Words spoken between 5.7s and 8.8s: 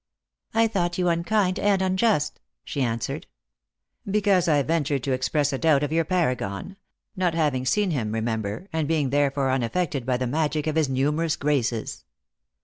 of your paragon— not having seen him, remember,